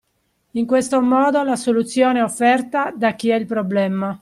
[0.53, 4.19] In questo modo la soluzione è offerta da chi ha il problema